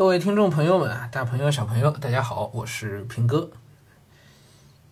[0.00, 3.50] 各位听众朋友们啊，大朋友小朋友，大家好，我是平哥。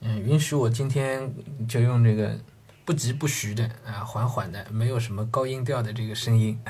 [0.00, 1.34] 嗯，允许我今天
[1.66, 2.38] 就用这个
[2.84, 6.61] 不急不徐的啊，缓缓的，没有什么高音调的这个声音，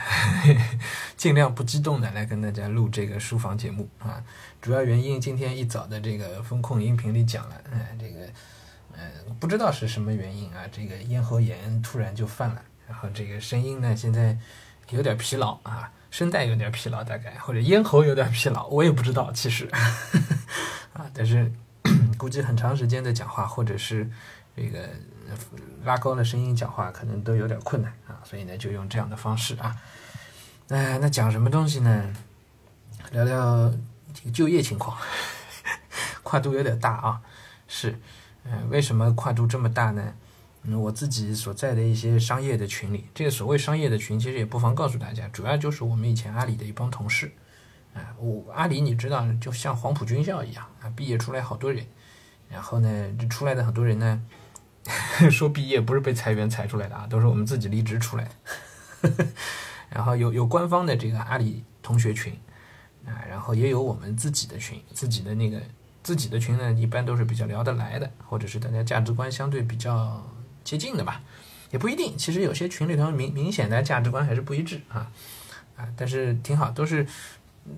[1.18, 4.22] 尽量不激动的来跟大家录这个书房节目啊。
[4.62, 8.20] 主要原因今天一早的这个风控音频里讲了，哎，这个
[8.92, 14.38] 嗯，不知道是什么原因啊，这个咽喉炎突然就犯了，然后这个声音呢现在
[14.90, 15.90] 有点疲劳啊。
[16.10, 19.68] 声带有点疲劳，大概或者咽喉有点疲劳，我也不知道，其实
[20.94, 21.50] 啊，但是
[22.16, 24.08] 估计很长时间的讲话，或者是
[24.56, 24.88] 这个
[25.84, 29.76] 拉高了声音讲话，可能都有点困难啊，所以呢，就用这样的方式啊。
[30.68, 32.14] 哎，那讲什么东西呢？
[33.12, 33.72] 聊聊
[34.12, 34.96] 这个就业情况，
[36.22, 37.20] 跨度有点大啊。
[37.66, 37.98] 是，
[38.44, 40.14] 嗯，为什么跨度这么大呢？
[40.76, 47.30] 我自己所在的一些商业的群里，这个所谓商业的群，其实也不妨告诉大家，主要就是我们以前阿里的一帮同事。
[47.94, 51.84] 啊，我阿里你知道，就像黄埔军校一样啊，毕业出来好多人，
[52.48, 54.22] 然后呢，这出来的很多人呢，
[55.30, 59.26] 说毕业不是被裁员裁出来的啊，都是我们自己离职出来的。
[59.90, 62.38] 然后有有官方的这个阿里同学群
[63.06, 65.60] 啊，然后也有我们自己的群，自己的那个
[66.02, 70.22] 自己的群呢，一般都是比较聊得来的，或者是大家价值观相对比较。
[70.68, 71.22] 接近的吧，
[71.70, 72.14] 也不一定。
[72.18, 75.10] 其实有些群里头明明显的价值观还是不一致啊
[75.78, 77.06] 啊，但是挺好，都是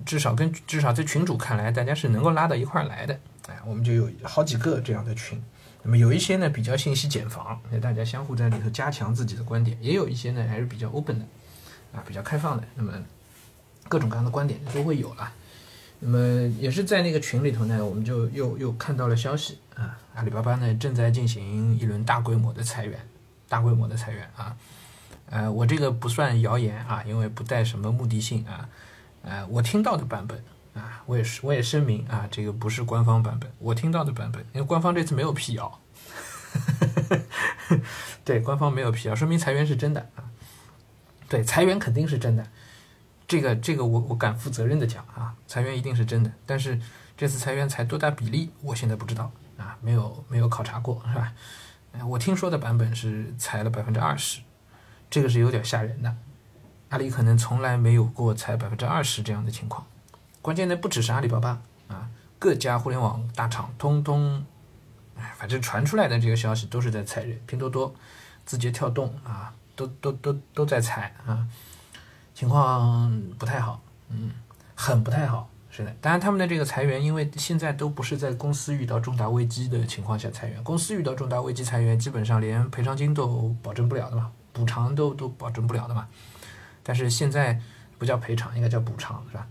[0.04, 3.16] 至少跟至少在群主看来，大家是能够拉到一块儿来的。
[3.46, 5.40] 哎，我们就有好几个这样的群。
[5.84, 11.24] 那么有一些呢比较信息茧房，那大家相互在里头加强自己的观点；也有一些呢还是比较 open 的
[11.92, 12.64] 啊，比较开放的。
[12.74, 12.92] 那么
[13.88, 15.32] 各种各样的观点都会有了。
[16.00, 16.18] 那么
[16.58, 19.58] 也是在那个群里头呢，我们就又又看到了消息。
[20.14, 22.98] 阿里巴巴呢正在进行一轮大规模的裁员，
[23.48, 24.56] 大规模的裁员啊，
[25.26, 28.68] 呃，我这个不算谣言啊，因为不带什么目的性啊，
[29.22, 30.42] 呃，我听到的版本
[30.74, 35.80] 啊，我也是我也声明啊，这个不是官方版本，我听到的版本，因为官方这次没有辟谣，
[38.24, 40.24] 对，官方没有辟谣，说明裁员是真的啊，
[41.28, 42.46] 对，裁员肯定是真的，
[43.26, 46.80] 这个这个我我敢负责任的讲啊，裁员一定是真的，但是
[47.16, 49.30] 这次裁员裁多大比例，我现在不知道。
[49.60, 51.32] 啊，没有没有考察过是吧？
[52.08, 54.40] 我听说的版本是裁了百分之二十，
[55.10, 56.16] 这个是有点吓人的。
[56.88, 59.86] 阿里可能从来没有过裁百分之二十这样的情况。
[60.40, 64.44] 关键呢，不只是阿里巴巴啊，各家互联网大厂通通，
[65.16, 67.40] 哎，反正传出来的这个消息都是在裁人。
[67.46, 67.94] 拼多多、
[68.46, 71.46] 字节跳动啊，都都都都在裁啊，
[72.34, 74.32] 情况不太好，嗯，
[74.74, 75.50] 很不太好。
[75.70, 86.08] 是的，当然他们的这个裁员，因为现在都不是在公司遇到重大危机的情况下裁员，公司遇到重大危机裁员，基本上连赔偿金都保证不了的嘛，补偿都都保证不了的嘛。
[86.82, 87.60] 但是现在
[87.98, 89.46] 不叫赔偿，应该叫补偿，是吧？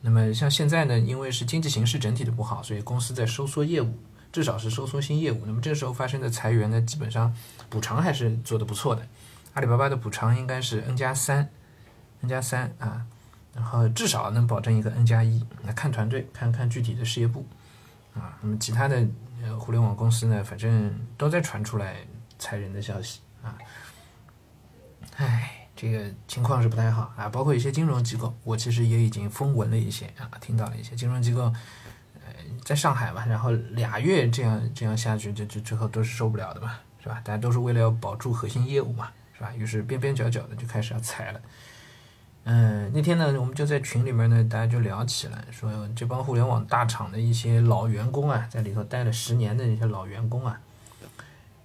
[0.00, 3.96] 那么像现在呢，因为是经济形势整体的不好，所以公司在收缩业务，
[4.32, 5.42] 至少是收缩新业务。
[5.46, 7.32] 那么这时候发生的裁员呢，基本上
[7.70, 9.06] 补偿还是做得不错的。
[9.54, 11.48] 阿里巴巴的补偿应该是 N 加三
[12.22, 13.06] ，N 加三啊。
[13.54, 17.46] 然后至少能保证一个 N 加一，那看团队，看看具体的事业部，
[18.14, 19.06] 啊，那么其他的
[19.42, 21.96] 呃互联网公司呢，反正都在传出来
[22.38, 23.58] 裁人的消息啊，
[25.16, 31.42] 唉，这个情况是不太好啊，包括一些金融机构，我其实也已经风闻了一些啊，听到了一些金融机构，
[32.24, 32.32] 呃，
[32.64, 37.20] 在上海嘛，然后俩月这样这样下去，就就最后都是受不了的嘛，是吧？
[37.22, 39.52] 大家都是为了要保住核心业务嘛，是吧？
[39.54, 41.40] 于是边边角角的就开始要裁了。
[42.44, 50.60] 嗯，那天呢，我们就在群里面呢，大家就聊起来，说这帮互联网大厂的一些老员工啊，在里头待了十年的那些老员工啊，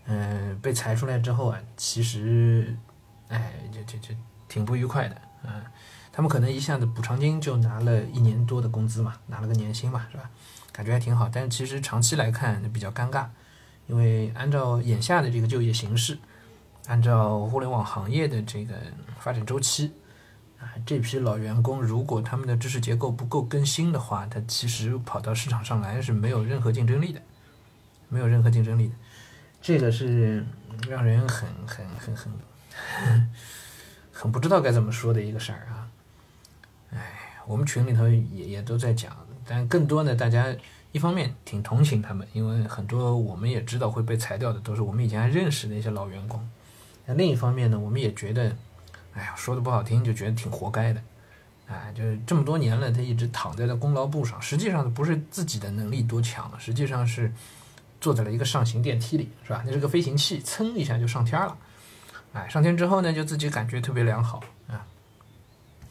[0.06, 2.78] 嗯，被裁出来之后啊，其实，
[3.30, 4.16] 哎，就就就
[4.48, 5.64] 挺不愉快的啊。
[6.12, 10.30] 他们可能一下子补偿金就拿了一年多的工资嘛，拿了个年薪嘛，是吧？
[10.72, 13.26] 感觉还挺好，但是其实长期来看比较尴尬，
[13.88, 16.20] 因为按照眼下的这个就业形势，
[16.86, 18.76] 按照互联网行业的这个
[19.20, 19.92] 发展周期。
[20.60, 27.22] 啊，这批老员工如果他们的知识结构不够更新的话，他其实跑到市场上来是没有任何竞争力的，
[28.10, 28.96] 没有任何竞争力的，
[29.62, 30.44] 这个是
[30.90, 32.34] 让人很很很很
[34.12, 35.88] 很不知道该怎么说的一个事儿啊。
[36.92, 37.00] 哎，
[37.46, 39.16] 我们群里头也也都在讲，
[39.46, 40.52] 但更多呢，大家
[40.92, 46.50] 一方面挺同情他们，因为很多我们也知道会被裁掉的都是我们以前还认识的一些老员工。
[47.06, 48.58] 那另一方面呢，我们也觉得。
[49.18, 51.02] 哎呀，说的不好听，就觉得挺活该的，
[51.68, 57.34] 哎，就是这么多年了，他一直躺在了功劳簿上，实际上不是自己的能力多强，实际上是
[58.00, 59.64] 坐在了一个上行电梯里，是吧？
[59.66, 61.58] 那是个飞行器，噌一下就上天了，
[62.34, 64.86] 哎，上天之后呢，就自己感觉特别良好啊，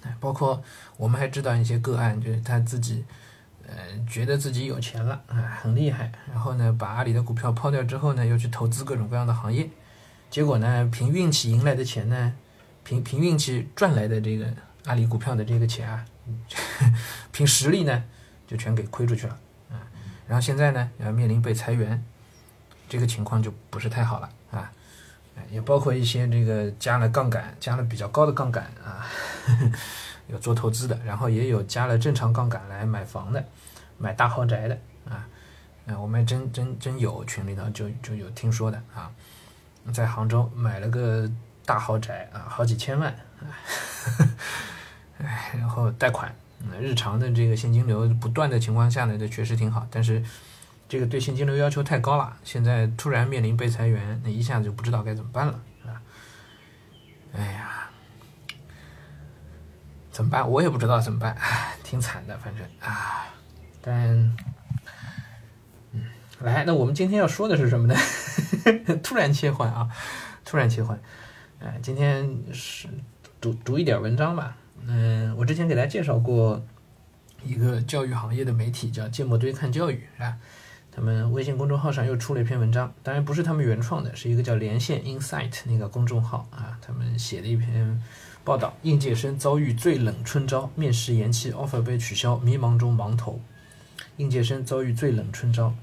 [0.04, 0.62] 哎包括
[0.96, 3.04] 我们还知道一些个案，就是他自己，
[3.66, 3.74] 呃，
[4.08, 9.68] 觉得自己有钱了啊，很厉害，然后呢，把阿里的股票抛掉之后呢，又去投资各种各样的行业，
[10.30, 12.32] 结果呢，凭运气赢来的钱呢，
[12.86, 14.46] 凭凭运气赚来的这个
[14.84, 16.04] 阿里股票的这个钱啊，
[17.32, 18.04] 凭实力呢，
[18.46, 19.36] 就全给亏出去了
[19.72, 19.82] 啊，
[20.28, 22.00] 然后现在呢，要面临被裁员，
[22.88, 24.70] 这个情况就不是太好了啊。
[25.50, 29.04] 也包括一些这个加了杠杆、加了比较高的杠杆啊，
[30.28, 33.44] 有做投资的，然后也有加了正常杠杆来买房的、
[33.98, 34.78] 买大豪宅的
[35.10, 35.26] 啊。
[35.88, 39.10] 啊，我们真真真有群里头就就有听说的啊，
[39.92, 41.28] 在杭州买了个
[41.66, 43.14] 大豪宅啊，好几千万，
[45.20, 46.34] 哎，然后贷款，
[46.80, 50.24] 日常的这个现金流不断的情况下呢，这确实挺好，但是。
[50.88, 56.00] 这个对现金流要求太高了，现在突然面临被裁员，那一下子就不知道该怎么办了，是吧？
[57.34, 57.90] 哎呀，
[60.12, 60.48] 怎么办？
[60.48, 61.36] 我也不知道怎么办，
[61.82, 63.26] 挺惨的，反正啊。
[63.82, 64.36] 但，
[66.38, 67.96] 来，那我们今天要说的是什么呢？
[69.02, 69.90] 突然切换啊，
[70.44, 70.96] 突然切换。
[71.66, 72.86] 哎，今天是
[73.40, 74.56] 读读一点文章吧。
[74.86, 76.64] 嗯，我之前给大家介绍过
[77.44, 80.36] 一个教育行业的媒体，叫芥末堆看教育，是吧？
[80.92, 88.00] 他们微信公众号上又出了一篇文章，当然不是他们原创的，是一个叫连线 Insight 那个公众号啊，他们写的一篇
[88.44, 93.40] 报道：应届生遭遇最冷春招，面试延期，offer 被取消，迷茫中盲投。
[94.18, 95.74] 应届生遭遇最冷春招，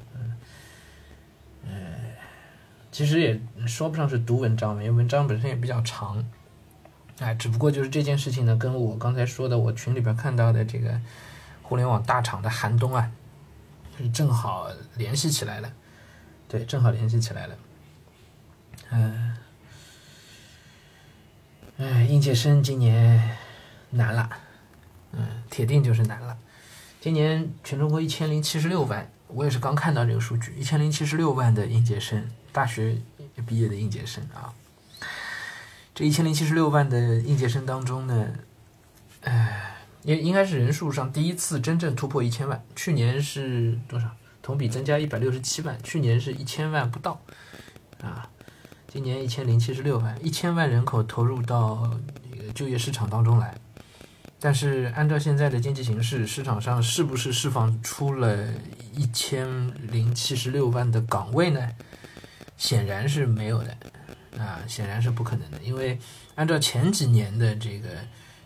[2.94, 6.24] 其实也说不上是读文章，因为文章本身也比较长，
[7.19, 11.01] 哎，只不过就是这件事情呢，跟我刚才说的我群里边看到的这个
[11.62, 13.12] 互联网大厂的寒冬啊。
[13.95, 15.72] 是正好联系起来了，
[16.48, 17.56] 对，正好联系起来了。
[18.90, 19.38] 嗯，
[21.78, 23.38] 哎，应届生今年
[23.92, 24.28] 难了，
[25.12, 26.36] 嗯，铁定就是难了。
[27.00, 32.96] 今年全中国一千零七十六万，我也是刚看到这个数据，一千零七十六万的应届生，大学
[33.46, 34.54] 毕业的应届生啊。
[35.94, 38.28] 这一千零七十六万的应届生当中呢，
[39.24, 39.72] 哎。
[40.06, 44.12] 应应该是人数上第一次真正突破一千万，去年是多少？
[44.42, 47.22] 同比增加一百六十七万，去年是一千万不到，
[48.02, 48.28] 啊，
[48.90, 51.90] 今年一千零七十六万，一千万人口投入到
[52.54, 53.56] 就业市场当中来，
[54.42, 58.38] 但是按照现在的经济形势，市场上是不是释放出了
[58.92, 59.48] 一千
[59.90, 61.70] 零七十六万的岗位呢？
[62.63, 63.77] 显然是没有的，
[64.39, 66.00] 啊，显然是不可能的，因为
[66.36, 67.89] 按照前几年的这个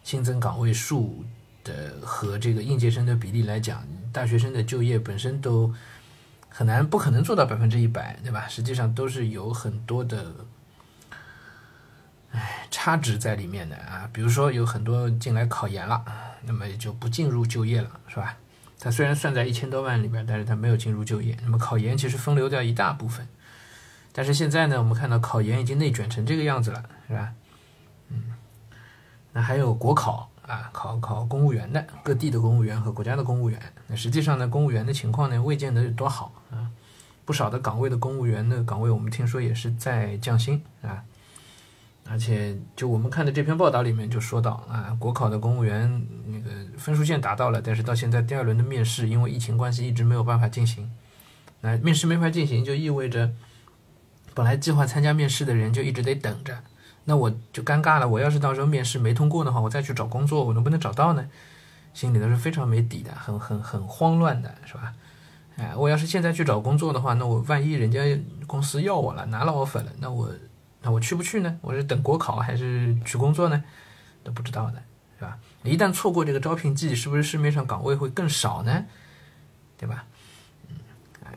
[0.03, 1.23] 新增岗位数。
[1.67, 5.73] 的和这个应届生的比例来讲，大学生的就业本身都
[6.47, 8.47] 很难，不可能做到百分之一百，对吧？
[8.47, 10.33] 实际上都是有很多的，
[12.31, 14.09] 唉，差值在里面的啊。
[14.13, 16.05] 比如说有很多进来考研了，
[16.45, 18.37] 那么也就不进入就业了，是吧？
[18.79, 21.37] 他虽然算在一千多万里边，但是他没有进入就业。
[21.43, 23.27] 那么考研其实分流掉一大部分，
[24.17, 27.31] 但是现在呢，我们看到考研已经内卷成这个样子了，是吧？
[28.09, 28.33] 嗯，
[29.31, 30.27] 那还有国考。
[30.47, 36.71] 啊，考考公务员的各地的公务员和国家的公务员，那实际上呢，公务员的情况呢，未见得有多好啊。
[37.25, 41.03] 不少的岗位的公务员的岗位，我们听说也是在降薪啊。
[42.09, 50.89] 而且，就我们看的这篇报道里面就说到啊，国考的公务员那个分数线达到了，但是到现在第二轮的面试因为疫情关系一直没有办法进行。
[51.59, 53.30] 那面试没法进行，就意味着
[54.37, 56.56] 本来计划参加面试的人就一直得等着。
[57.06, 58.07] 那我就尴尬了。
[58.07, 61.27] 我要是到时候面试没通过的话，我再去找工作，我能不能找到呢？
[61.91, 64.94] 心里都是非常没底的，很很很慌乱的，是吧？
[65.56, 67.99] 哎，我要是现在去找工作的话，那我万一人家
[68.45, 70.29] 公司要我了，拿了 offer 了，那我
[70.83, 71.57] 那我去不去呢？
[71.61, 73.63] 我是等国考还是去工作呢？
[74.23, 74.83] 都不知道的，
[75.17, 75.39] 是吧？
[75.63, 78.85] 一旦错过这个招聘季，是不是市面上岗位会更少呢？
[79.77, 80.06] 对吧？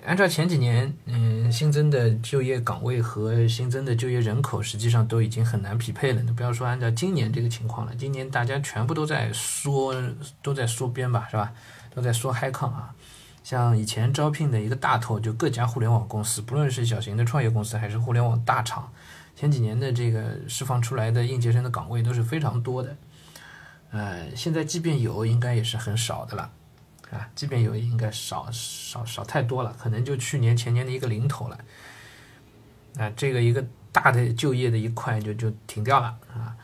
[0.06, 6.22] 按照前几年，嗯，新增的就业岗位和新增的就业人口，实际上都已经很难匹配了。
[6.22, 9.94] 你不要说按照今年这个情况了，今年大家全部都在缩，
[10.42, 11.52] 都在缩编吧，是吧？
[11.94, 12.94] 都在缩 high 抗啊。
[13.42, 18.92] 像以前招聘的一个大头，就各家互联网公司，不论是小型的创业公司还是互联网大厂，
[19.36, 22.96] 前几年的这个释放出来的应届生的岗位都是非常多的。
[23.90, 26.50] 呃，现在即便有，应该也是很少的了。
[27.10, 31.58] 啊，这边有，应该少少少太多了，可能就去年前年的一个零头了。
[32.98, 36.56] 啊，这个一个大的就业的一块就就停掉了啊。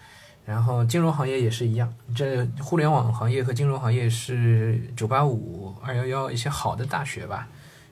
[0.45, 7.49] 然后金融行业也是一样，这互联网行业和金融行业是九八五、二幺幺一些好的大学吧，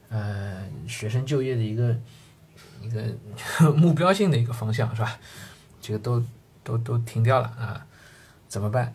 [0.09, 1.97] 呃，学生就业的一个
[2.81, 3.03] 一个
[3.75, 5.19] 目标性的一个方向是吧？
[5.81, 6.23] 这个都
[6.63, 7.85] 都都停掉了啊。
[8.47, 8.93] 怎么办？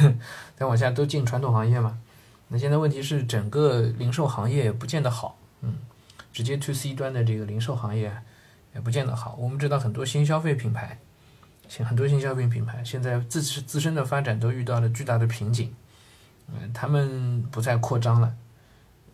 [0.56, 1.98] 再往下都进传统行业嘛？
[2.48, 5.76] 那现在问题是整个零售行业也不见得好，嗯，
[6.32, 8.14] 直接 to C 端的这个零售行业
[8.74, 9.34] 也不见得好。
[9.38, 10.98] 我们知道很多新消费品牌，
[11.68, 15.74] 像很多新消费品牌现在自自身的发展都遇到了巨大的瓶颈，
[16.48, 18.34] 嗯，他们不再扩张了，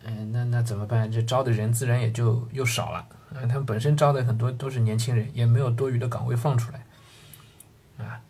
[0.05, 1.11] 嗯，那那怎么办？
[1.11, 8.21] 这招的人自然也就又少了，嗯，他们本身招的很多都是年轻人，也没有多余的岗位放出来，啊。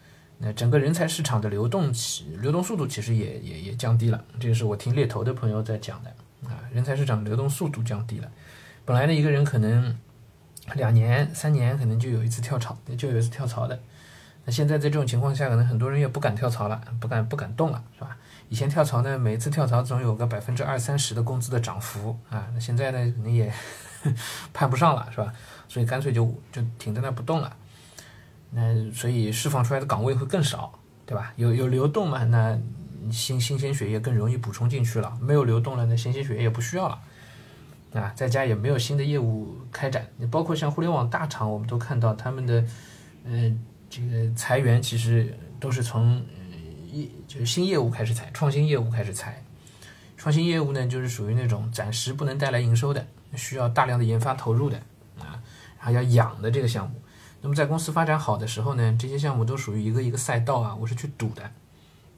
[0.42, 6.10] 那整个人才市场的流动起流动速度其实也也也降低了，这个是我听猎头的朋友在讲的
[6.48, 8.32] 啊，人才市场流动速度降低了，
[8.86, 9.98] 本来呢一个人可能
[10.74, 13.78] 两年三年可能就有一次跳槽，就有一次跳槽的，
[14.46, 18.16] 那现在在这种情况下，可能很多人也不敢跳槽了，不敢不敢动了，是吧？
[18.48, 23.52] 以前跳槽呢，每一次跳槽总有个百分之二三十的工资的涨幅啊，那现在呢可能也
[24.54, 25.32] 攀不上了，是吧？
[25.68, 27.54] 所以干脆就就停在那不动了。
[28.50, 30.72] 那所以释放出来的岗位会更少，
[31.06, 31.32] 对吧？
[31.36, 32.24] 有有流动嘛？
[32.24, 32.58] 那
[33.10, 35.16] 新新鲜血液更容易补充进去了。
[35.20, 37.00] 没有流动了，那新鲜血液也不需要了，
[37.94, 40.06] 啊，在家也没有新的业务开展。
[40.16, 42.64] 你包括像互联网大厂，我们都看到他们的，
[43.24, 46.22] 嗯，这个裁员其实都是从
[46.90, 49.42] 一就是新业务开始裁，创新业务开始裁。
[50.16, 54.76] 创新业务呢，就是属于那种暂时不能带来营收的，需要大量的研发投入的
[55.18, 55.40] 啊，
[55.78, 57.00] 还要养的这个项目。
[57.42, 61.50] 那么在公司发展好的时候呢，这些项目都属于一个一个赛道啊，我是去赌的，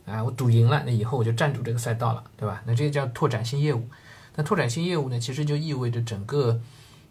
[0.05, 2.61] 啊，我赌赢了，那以后我就占住这个赛道了，对吧？
[2.67, 3.89] 那这个叫拓展新业务。
[4.35, 6.61] 那拓展新业务呢，其实就意味着整个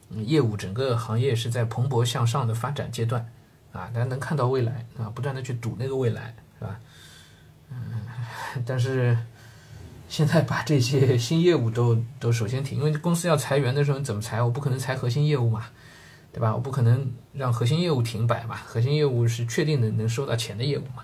[0.10, 3.32] 业务、整个行业是在蓬勃向上的发展阶段，
[3.72, 6.80] 啊，大家能看到未来啊，不断的去赌那个未来，是吧？
[7.72, 7.78] 嗯，
[8.68, 9.18] 但是
[10.10, 14.42] 现在把这些新业务都都首先停，因为公司要裁员的时候你怎么裁？
[14.42, 15.68] 我不可能裁核心业务嘛。
[16.34, 16.54] 对吧？
[16.56, 21.04] 我不可能让核心业务停摆嘛，核心业务是确定的能收到钱的业务嘛，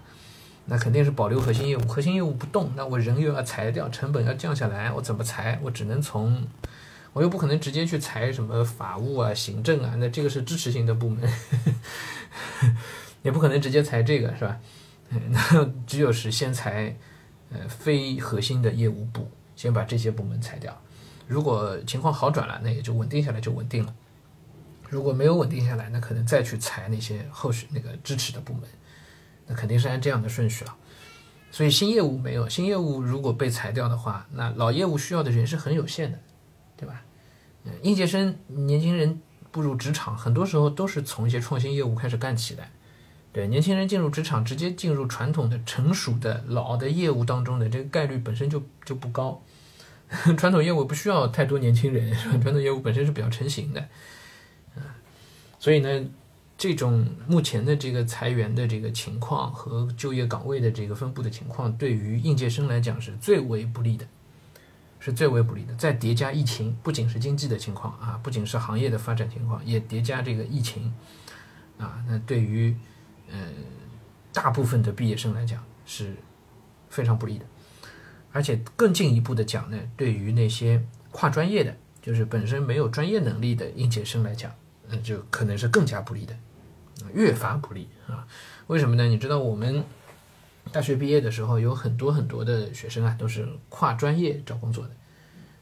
[0.65, 1.81] 那肯定是保留核心业务。
[1.87, 5.59] 核心业务不动，那我人又要裁掉，成本要降下来，我怎么裁？
[5.61, 6.47] 我只能从，
[7.13, 11.29] 我又不可能直接去裁什么法务啊、行政啊，那这个是支持性的部门，
[13.23, 14.57] 也不可能直接裁这个是吧？
[15.29, 16.95] 那只有是先裁，
[17.51, 20.77] 呃，非核心的业务部，先把这些部门裁掉。
[21.27, 23.93] 如果情况好转了，那也就稳定下来，就稳定了。
[24.89, 28.63] 如果没有稳定下来，那可能再去裁那些后续那个支持的部门，
[29.45, 30.75] 那肯定是按这样的顺序了。
[31.51, 36.19] 所以新业务没有新业务，如果被裁掉的话，那老业务需要的人是很有限的，
[36.75, 37.01] 对吧？
[37.63, 42.63] 嗯，应届生年轻人步入职场，很多时候都是从一些创新业务开始干起的。
[43.33, 49.41] 对，年轻人进入职场，直接进入传统的成熟的老的业务当中的这个概率本身就就不高。
[50.37, 53.87] 传统业务不需要太多年轻人，传统业务本身是比较成型的。
[55.67, 56.05] 所以呢，
[56.57, 64.07] 这种目前的这个裁员的这个情况和就业岗位的这个分布的情况，对于应届生来讲是最为不利的，
[64.97, 65.75] 是最为不利的。
[65.75, 70.93] 再叠加疫情，不仅是经济的情况啊，不仅是行业的发展情况，也叠加这个疫情
[71.77, 72.73] 啊，那对于
[73.29, 73.37] 呃
[74.31, 76.15] 大部分的毕业生来讲是
[76.89, 77.45] 非常不利的。
[78.31, 80.81] 而且更进一步的讲呢，对于那些
[81.11, 84.49] 跨专业的，就是本身没有专业能力的应届生来讲。
[84.89, 86.35] 那就可能是更加不利的，
[87.13, 88.25] 越发不利啊！
[88.67, 89.05] 为什么呢？
[89.05, 89.83] 你知道我们
[90.71, 94.91] 大学毕业的时候，有很多很多的学生啊，都是跨专业找工作的，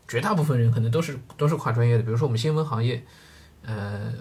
[0.08, 2.03] 绝大部分人可能都是都是跨专业的。
[2.03, 3.03] 比如说我们新闻行业，
[3.63, 4.13] 呃，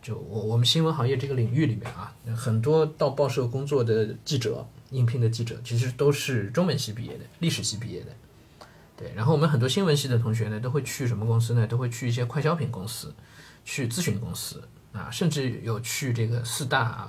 [0.00, 8.06] 就我我们新闻行业这个领域里面啊，很多到报社工作的记者，应聘的记者，其实都是中文系毕业的，历史系毕业的。
[8.96, 11.66] 对，然后我们很多新闻系的同学呢，都会去什么公司呢？
[11.66, 13.12] 都会去一些快消品公司。
[13.64, 17.08] 去咨询公司啊，甚至有去这个四大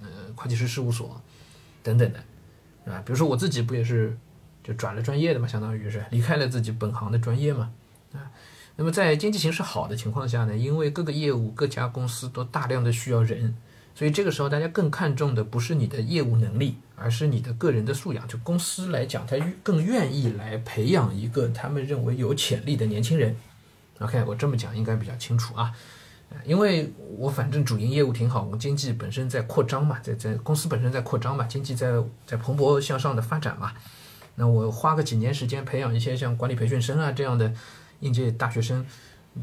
[0.00, 1.20] 呃会计师事务所
[1.82, 4.16] 等等的，啊，比如说我自己不也是
[4.62, 7.72] 就转了专业的嘛，相当于是离开了自己本行的专业嘛，
[8.12, 8.30] 啊，
[8.76, 13.56] 那么在经济形势好的情况下呢，因为各个业务各家公司都大量的需要人，
[13.94, 18.26] 所以这个时候大家更看重的不是你的业务能力，而是你的个人的素养。
[18.26, 23.36] 就公司来讲，他更愿意来培养一个他们认为有潜力的年轻人。
[24.02, 25.72] OK，我这么讲应该比较清楚啊，
[26.44, 31.92] 因为我反正主营业务挺好，我们经济本身在扩张嘛，在在公司本身在扩张嘛，经济在
[32.26, 33.72] 在蓬勃向上的发展嘛，
[34.34, 37.52] 那我花个几年时间培养一些像管理培训生啊这样的
[38.00, 38.84] 应届大学生，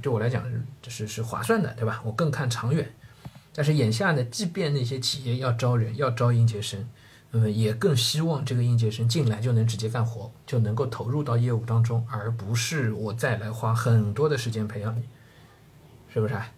[0.01, 0.44] 对我来讲
[0.82, 2.01] 就是是划算的，对吧？
[2.04, 2.92] 我更看长远。
[3.56, 6.88] 但是眼下呢，即便那些企业要招人，要招应届生。
[7.31, 15.03] 嗯，也更希望这个应届生进来就能直接干活，就能够投入到业务当中，而不是我再来花很多的时间培养你，
[16.12, 16.51] 是不是啊？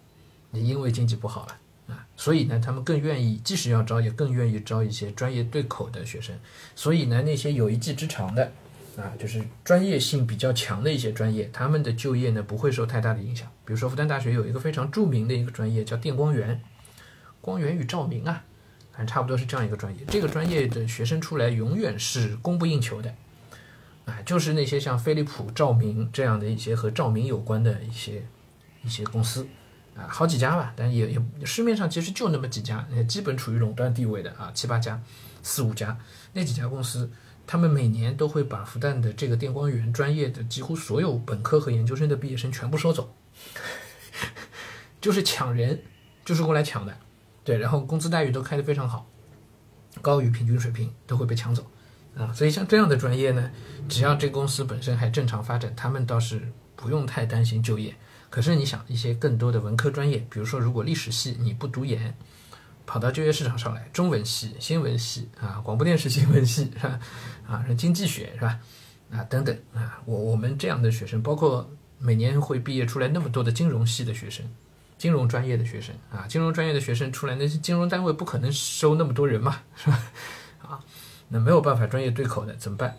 [0.50, 6.34] 你因为经济不好了啊，所以呢，他们更愿意，即使要招，也更愿意招一些专业对口的学生。
[6.74, 8.50] 所以呢，那些有一技之长的，
[8.96, 13.46] 啊，就是专业性比较强的一些专业，他们的就业呢不会受太大的影响。
[13.64, 16.62] 比如说，复旦大学有一个非常著名的一个专业叫电光源，
[17.40, 18.44] 光源与照明啊，
[18.92, 20.04] 反正差不多是这样一个专业。
[20.08, 23.14] 这个专业的学生出来永远是供不应求的。
[24.04, 28.26] 啊，就是那些像飞利浦、照明这样的一些和照明有关的一些
[28.82, 29.46] 一些公司，
[29.94, 35.00] 啊，好几家吧，但也也市面上其实就那么几家，基本处于垄断地位的啊，七八家、
[35.44, 35.96] 四五家，
[36.32, 37.08] 那几家公司，
[37.46, 43.14] 他们每年都会把复旦的这个电光源专业的几乎所有本科和研究生的毕业生全部收走，
[45.00, 45.80] 就是抢人，
[46.24, 46.96] 就是过来抢的，
[47.44, 49.06] 对，然后工资待遇都开得非常好，
[50.00, 51.66] 高于平均水平，都会被抢走。
[52.16, 53.50] 啊，所以像这样的专业呢，
[53.88, 57.94] 只要这公司本身还正常发展，他们倒是不用太担心就业。
[58.28, 62.14] 可是你想，一些更多的文科专业，比如说如果历史系你不读研，
[62.86, 67.00] 跑到就业市场上来，中文系、新闻系啊，广播电视新闻系是吧？
[67.46, 68.58] 啊，经济学是吧？
[69.10, 74.44] 啊，等等啊，我我们这样的学生，包括每年会毕业出来那么多的金融系的学生，
[75.02, 79.98] 金融专业的学生啊，金融专业的学生出来，那些金融单位不可能收那么多人嘛， 是吧？
[80.62, 80.78] 啊。
[81.30, 82.96] 那没有办法专业对口的怎么办？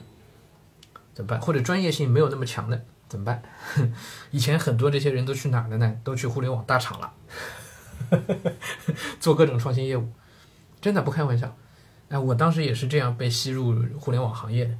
[1.14, 1.40] 怎么办？
[1.40, 3.42] 或者专业性没有那么强的怎么办？
[4.32, 5.96] 以前很多这些人都去哪儿了呢？
[6.04, 7.14] 都去互联网大厂了，
[9.22, 10.12] 做各种创新业务，
[10.82, 11.56] 真的不开玩笑。
[12.10, 14.76] 哎，我当时也是这样被吸入互联网行业的。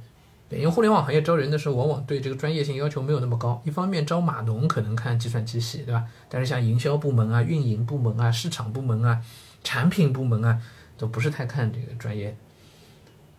[0.56, 3.60] 因为互联网行业招人的时候，往往对这个专业性要求没有那么高。
[3.64, 6.04] 一方面招码农可能看计算机系，对吧？
[6.28, 9.22] 但是像营销部门啊、运营部门啊、市场部门啊、
[9.62, 10.60] 产品部门啊，
[10.96, 12.36] 都不是太看这个专业。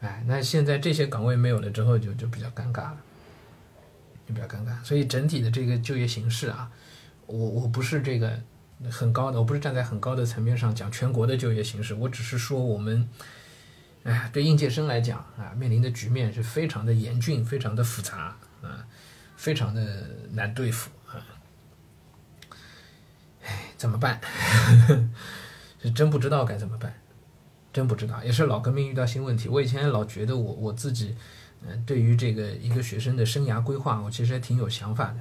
[0.02, 2.98] 哎，那现在这些岗位没有了之后，就就比较尴尬了，
[4.28, 4.84] 就比较尴尬。
[4.84, 6.70] 所以整体的这个就业形势啊，
[7.26, 8.40] 我我不是这个
[8.92, 13.08] 很高的，我不是站在很高的层面上讲全国的就业形势，我只是说我们，
[14.06, 18.88] 哎，对应届生来讲啊，面临的局面是非常的严峻，非常的复杂啊，
[19.36, 21.20] 非常的难对付啊。
[23.44, 24.22] 哎，怎么办？
[25.82, 26.94] 是真不知道该怎么办。
[27.74, 29.50] 真不知道，也是老革命遇到新问题。
[29.50, 31.14] 我以前老觉得我我自己，
[31.68, 35.18] 嗯，对于这个一个学生的生涯规划，我其实还挺有想法的，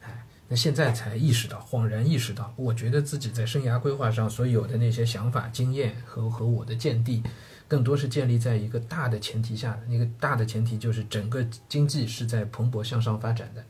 [0.00, 7.22] 哎，那现在才意识到，恍然意识到，我觉得自己在生涯规划上所有的那些想法、经验和和我的见地，
[7.70, 9.82] 更多是建立在一个大的前提下的。
[9.88, 13.64] 那个大的前提就是整个经济是在蓬勃向上发展的，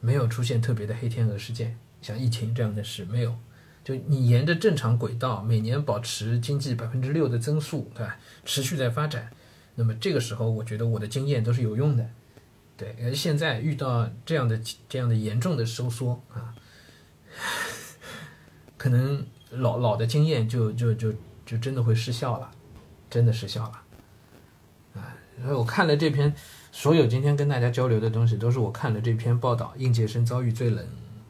[0.00, 3.34] 没有出现特别的黑天鹅事件，像疫情这样的事没有。
[3.82, 8.18] 就你沿着正常轨道，每年保持经济百分之六的增速，对吧？
[8.44, 9.30] 持续在发展，
[9.76, 12.06] 那么这个时候，我觉得我的经验都是有用的，
[12.76, 12.94] 对。
[13.02, 16.54] 而现在遇到这样的这样的严重的收缩啊，
[18.76, 21.10] 可能老老的经验就就就
[21.46, 22.50] 就真的会失效了，
[23.10, 25.16] 真的失效了，啊。
[25.42, 26.34] 所以我看了这篇，
[26.72, 30.86] 所有今天跟大家交流的东西，都是我看了这篇报道，应届生遭遇最冷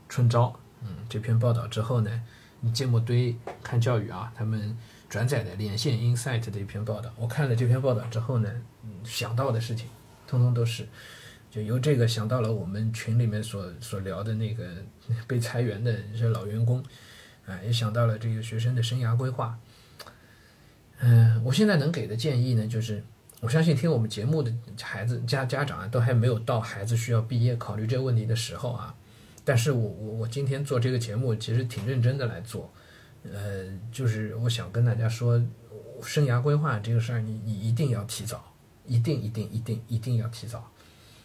[0.08, 2.22] 春招，嗯，这篇报道之后呢。
[2.60, 4.76] 你芥末堆看教育啊，他们
[5.08, 8.50] 转载的连线 Insight 的一篇报道，我看了这篇报道之后呢，
[9.04, 9.86] 想到的事情，
[10.26, 10.88] 通通都是，
[11.52, 14.64] 就由这个想到了我们群里面所所聊的那个
[15.28, 16.82] 被裁员的一些老员工，
[17.46, 19.56] 啊，也想到了这个学生的生涯规划。
[21.00, 23.02] 嗯，我现在能给的建议呢，就是
[23.40, 28.94] 我相信听我们节目的孩子家家长啊，都还没有到孩子需要毕业考虑这个问题的时候啊。
[29.44, 32.70] 但是我我我今天做这个节目其实挺认真的来做，
[33.22, 35.42] 呃，就是我想跟大家说，
[36.02, 38.44] 生涯规划这个事儿，你你一定要提早，
[38.84, 40.70] 一定一定一定一定要提早，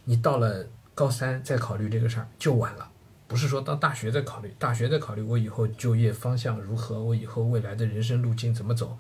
[0.06, 2.90] 你到了高三再考虑这个事儿就晚了，
[3.28, 8.98] 不是说到大学再考虑，大学再考虑我以后就业方向如何，我以后未来的人生路径怎么走，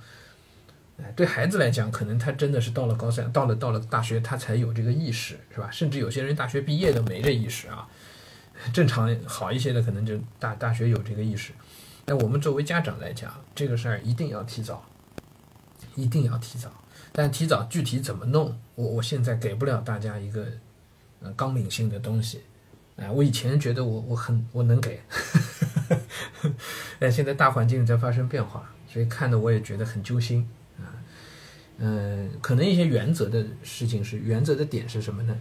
[1.01, 5.69] 哎对孩子来讲，可能他真的是到了高三，到了到了大学，他才有这个意识，是吧？
[5.71, 7.87] 甚至有些人大学毕业都没这意识啊。
[8.71, 11.51] 正常好一些的，可能就大大学有这个意识。
[12.05, 14.85] 那我们作为家长来讲，这个事儿一定要提早，
[15.95, 16.71] 一定要提早。
[17.11, 20.45] 但提早具体怎么弄，我我现在给不了大家一个
[21.21, 22.41] 呃纲领性的东西。
[22.95, 25.01] 哎，我以前觉得我我很我能给，
[26.99, 30.47] 但现在大环境在发生变化，所以看的我也觉得很揪心
[31.85, 35.37] 嗯，可能一些原则的事情是原则的点是什么呢？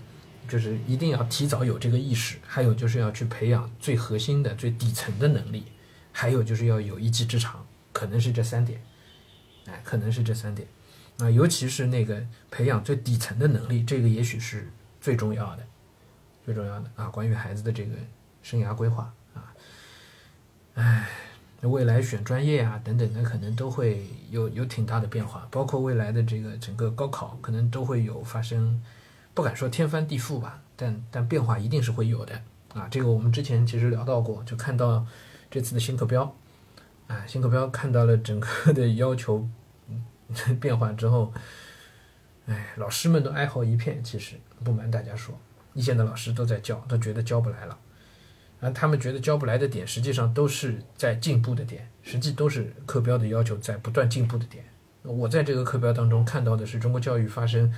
[0.48, 5.64] 就是一定要提早有这个意识，还有就是要去培养最核心的、最底层的能力，
[6.10, 8.82] 还有就是要有一技之长，可能是这三点，
[9.66, 10.66] 哎，可能是这三点，
[11.18, 14.68] 啊，尤其是那个培养最底层的能力，这个也许是
[15.00, 15.64] 最重要的，
[16.44, 17.94] 最重要的啊，关于孩子的这个
[18.42, 19.54] 生涯规划啊，
[20.74, 21.08] 哎，
[21.68, 28.82] 未来选专业啊等等的，可能都会有有挺大的变化，包括未来的这个整个高考，可能都会有发生，
[29.32, 32.42] 不敢说天翻地覆吧，但但变化一定是会有的
[32.74, 32.88] 啊。
[32.88, 35.06] 这个我们之前其实聊到过，就看到
[35.50, 36.34] 这次的新课标，
[37.06, 39.48] 啊，新课标看到了整个的要求
[40.60, 41.32] 变化之后，
[42.46, 44.02] 哎，老师们都哀嚎一片。
[44.02, 45.38] 其实不瞒大家说，
[45.74, 47.78] 一线的老师都在教，都觉得教不来了。
[48.62, 54.64] 啊，他们觉得教不来的点，实际上都是在进步的点，实际都是课标的要求在不断进步的点。
[55.02, 57.74] 我在这个课标当中看到的是中国教育发生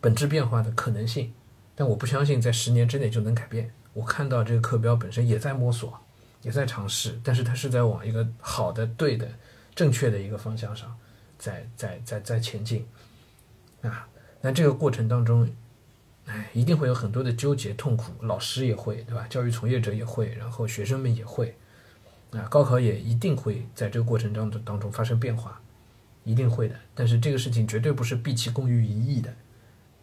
[0.00, 1.34] 本质变化的可能性，
[1.74, 3.72] 但我不相信在十年之内就能改变。
[3.94, 5.98] 我看到这个课标本身也在摸索，
[6.42, 9.28] 也在尝试，但是它是在往一个好的、对的、
[9.74, 10.96] 正确的一个方向上
[11.36, 12.86] 在在在在前进。
[13.82, 14.06] 啊，
[14.40, 15.50] 那这个过程当中。
[16.26, 19.26] 哎，一定会有很多的纠结痛苦，老师也会，对吧？
[19.28, 21.56] 教育从业者也会，然后学生们也会，
[22.30, 25.60] 啊，高考也一定会在这个过程当中当中发生变化，
[26.24, 26.76] 一定会的。
[26.94, 29.34] 但是这个事情绝对不是毕其功于一役的，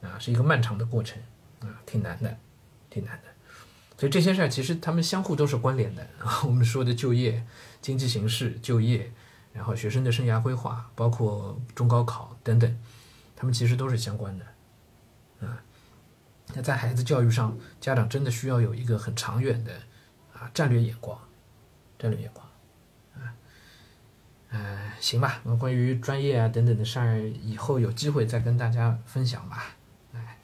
[0.02, 1.22] 啊，是一个漫长的过程，
[1.62, 2.38] 啊，挺难的，
[2.90, 3.30] 挺难的。
[3.98, 6.42] 所以这些事儿其实他们相互都是关联的啊。
[6.48, 7.46] 我们说的就业、
[7.82, 9.12] 经济形势、就业，
[9.54, 12.80] 然后学生的生涯规划，包括中高考等等，
[13.36, 14.46] 他们其实都是相关的，
[16.56, 19.72] 那在孩子教育上，家长真的需要有一个很长远的
[20.34, 21.20] 啊战略眼光，
[22.00, 22.46] 战略眼光，
[23.16, 23.34] 啊，
[24.50, 29.76] 嗯，行吧，那关于专业啊等等的事儿，以后有机会再跟大家分享吧，
[30.14, 30.38] 哎，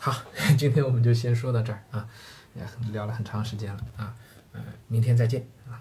[0.00, 0.12] 好，
[0.58, 2.08] 今天我们就先说到这儿啊，
[2.54, 4.14] 也聊了很长时间了啊，
[4.54, 5.80] 嗯，明天再见啊。